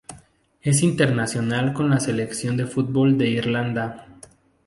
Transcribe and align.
Es 0.63 0.81
internacional 0.81 1.73
con 1.73 1.91
la 1.91 1.99
selección 1.99 2.57
de 2.57 2.65
fútbol 2.65 3.19
de 3.19 3.29
Irlanda. 3.29 4.07